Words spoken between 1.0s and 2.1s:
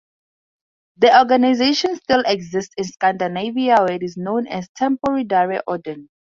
organization